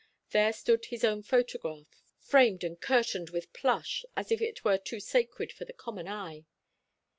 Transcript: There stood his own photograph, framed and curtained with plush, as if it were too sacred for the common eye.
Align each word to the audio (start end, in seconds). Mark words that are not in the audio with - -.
There 0.31 0.51
stood 0.51 0.85
his 0.85 1.03
own 1.03 1.21
photograph, 1.21 1.85
framed 2.17 2.63
and 2.63 2.81
curtained 2.81 3.29
with 3.29 3.53
plush, 3.53 4.03
as 4.17 4.31
if 4.31 4.41
it 4.41 4.65
were 4.65 4.79
too 4.79 4.99
sacred 4.99 5.51
for 5.53 5.65
the 5.65 5.73
common 5.73 6.07
eye. 6.07 6.45